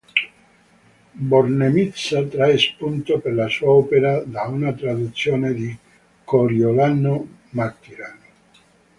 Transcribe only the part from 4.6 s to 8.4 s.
traduzione di Coriolano Martirano.